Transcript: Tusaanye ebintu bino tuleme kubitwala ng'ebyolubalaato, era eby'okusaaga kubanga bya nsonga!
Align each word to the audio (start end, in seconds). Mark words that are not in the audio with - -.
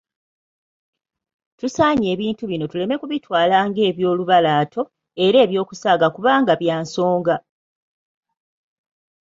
Tusaanye 1.59 2.07
ebintu 2.15 2.43
bino 2.51 2.65
tuleme 2.71 2.95
kubitwala 3.01 3.57
ng'ebyolubalaato, 3.69 4.81
era 5.25 5.37
eby'okusaaga 5.45 6.07
kubanga 6.15 6.53
bya 6.61 6.75
nsonga! 6.83 7.35